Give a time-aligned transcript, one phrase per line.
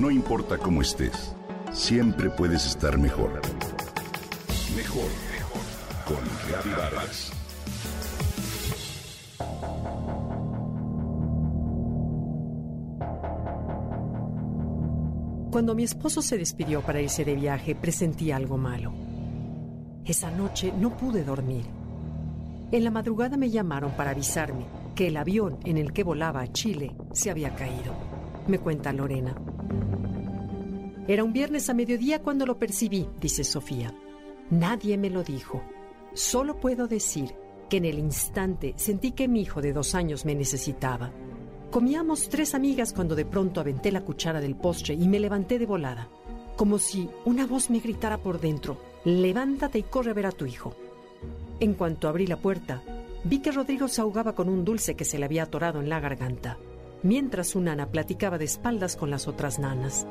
[0.00, 1.36] No importa cómo estés,
[1.72, 3.42] siempre puedes estar mejor.
[4.74, 5.60] Mejor, mejor.
[6.06, 6.16] Con
[6.48, 7.30] Reavivadas.
[15.50, 18.94] Cuando mi esposo se despidió para irse de viaje, presentí algo malo.
[20.06, 21.66] Esa noche no pude dormir.
[22.72, 24.64] En la madrugada me llamaron para avisarme
[24.94, 27.92] que el avión en el que volaba a Chile se había caído.
[28.46, 29.36] Me cuenta Lorena.
[31.08, 33.94] Era un viernes a mediodía cuando lo percibí, dice Sofía.
[34.50, 35.62] Nadie me lo dijo.
[36.12, 37.34] Solo puedo decir
[37.68, 41.10] que en el instante sentí que mi hijo de dos años me necesitaba.
[41.70, 45.66] Comíamos tres amigas cuando de pronto aventé la cuchara del postre y me levanté de
[45.66, 46.08] volada,
[46.56, 50.46] como si una voz me gritara por dentro, levántate y corre a ver a tu
[50.46, 50.74] hijo.
[51.60, 52.82] En cuanto abrí la puerta,
[53.24, 56.00] vi que Rodrigo se ahogaba con un dulce que se le había atorado en la
[56.00, 56.58] garganta,
[57.02, 60.06] mientras su nana platicaba de espaldas con las otras nanas.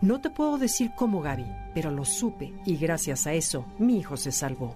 [0.00, 4.16] No te puedo decir cómo, Gaby, pero lo supe y gracias a eso mi hijo
[4.16, 4.74] se salvó.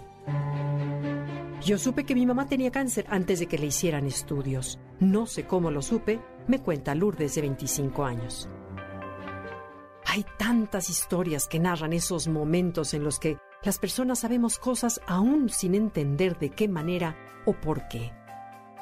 [1.63, 4.79] Yo supe que mi mamá tenía cáncer antes de que le hicieran estudios.
[4.99, 8.49] No sé cómo lo supe, me cuenta Lourdes de 25 años.
[10.07, 15.51] Hay tantas historias que narran esos momentos en los que las personas sabemos cosas aún
[15.51, 18.11] sin entender de qué manera o por qué.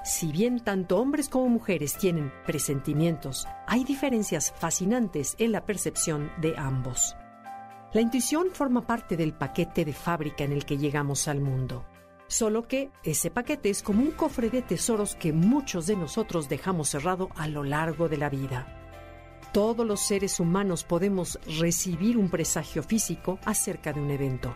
[0.04, 6.54] Si bien tanto hombres como mujeres tienen presentimientos, hay diferencias fascinantes en la percepción de
[6.56, 7.16] ambos.
[7.92, 11.84] La intuición forma parte del paquete de fábrica en el que llegamos al mundo.
[12.26, 16.90] Solo que ese paquete es como un cofre de tesoros que muchos de nosotros dejamos
[16.90, 18.66] cerrado a lo largo de la vida.
[19.52, 24.54] Todos los seres humanos podemos recibir un presagio físico acerca de un evento.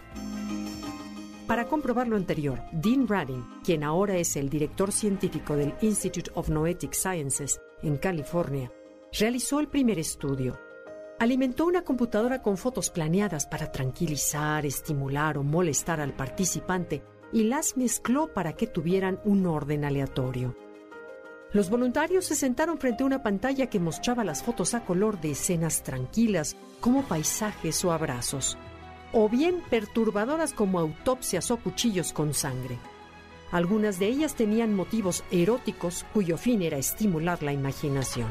[1.52, 6.48] Para comprobar lo anterior, Dean Radin, quien ahora es el director científico del Institute of
[6.48, 8.72] Noetic Sciences en California,
[9.12, 10.58] realizó el primer estudio.
[11.18, 17.02] Alimentó una computadora con fotos planeadas para tranquilizar, estimular o molestar al participante
[17.34, 20.56] y las mezcló para que tuvieran un orden aleatorio.
[21.52, 25.32] Los voluntarios se sentaron frente a una pantalla que mostraba las fotos a color de
[25.32, 28.56] escenas tranquilas, como paisajes o abrazos,
[29.12, 32.78] o bien perturbadoras como autopsias o cuchillos con sangre.
[33.50, 38.28] Algunas de ellas tenían motivos eróticos cuyo fin era estimular la imaginación.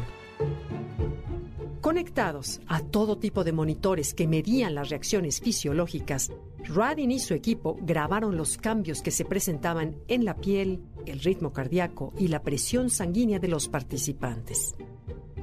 [1.82, 6.32] Conectados a todo tipo de monitores que medían las reacciones fisiológicas,
[6.64, 11.52] Radin y su equipo grabaron los cambios que se presentaban en la piel, el ritmo
[11.54, 14.76] cardíaco y la presión sanguínea de los participantes.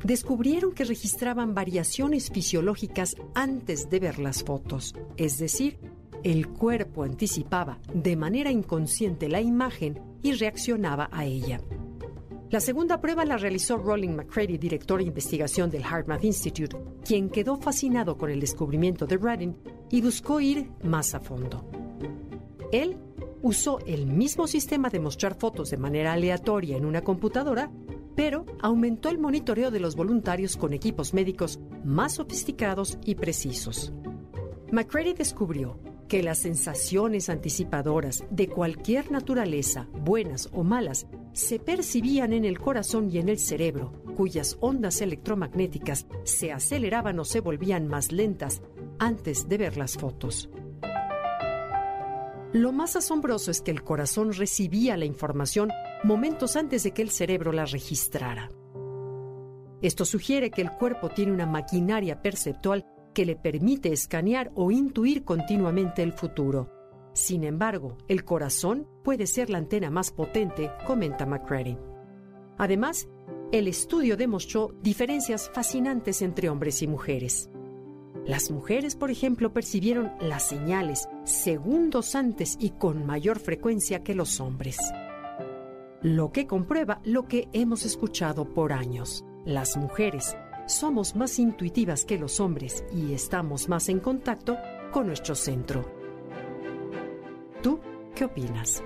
[0.04, 5.78] Descubrieron que registraban variaciones fisiológicas antes de ver las fotos, es decir,
[6.22, 11.60] el cuerpo anticipaba de manera inconsciente la imagen y reaccionaba a ella.
[12.50, 17.58] La segunda prueba la realizó Rollin McCready, director de investigación del HeartMath Institute, quien quedó
[17.58, 19.56] fascinado con el descubrimiento de Radin
[19.90, 21.68] y buscó ir más a fondo.
[22.72, 22.96] Él
[23.42, 27.70] usó el mismo sistema de mostrar fotos de manera aleatoria en una computadora,
[28.18, 33.92] pero aumentó el monitoreo de los voluntarios con equipos médicos más sofisticados y precisos.
[34.72, 42.44] McCready descubrió que las sensaciones anticipadoras de cualquier naturaleza, buenas o malas, se percibían en
[42.44, 48.10] el corazón y en el cerebro, cuyas ondas electromagnéticas se aceleraban o se volvían más
[48.10, 48.62] lentas
[48.98, 50.50] antes de ver las fotos.
[52.52, 55.70] Lo más asombroso es que el corazón recibía la información
[56.04, 58.50] momentos antes de que el cerebro la registrara.
[59.80, 62.84] Esto sugiere que el cuerpo tiene una maquinaria perceptual
[63.14, 66.70] que le permite escanear o intuir continuamente el futuro.
[67.14, 71.76] Sin embargo, el corazón puede ser la antena más potente, comenta McCready.
[72.58, 73.08] Además,
[73.50, 77.48] el estudio demostró diferencias fascinantes entre hombres y mujeres.
[78.26, 84.38] Las mujeres, por ejemplo, percibieron las señales segundos antes y con mayor frecuencia que los
[84.40, 84.76] hombres
[86.02, 89.24] lo que comprueba lo que hemos escuchado por años.
[89.44, 90.36] Las mujeres
[90.66, 94.56] somos más intuitivas que los hombres y estamos más en contacto
[94.92, 95.90] con nuestro centro.
[97.62, 97.80] ¿Tú
[98.14, 98.82] qué opinas?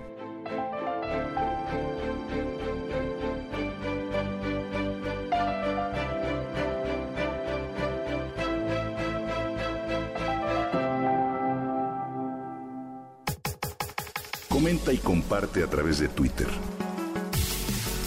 [14.48, 16.46] Comenta y comparte a través de Twitter.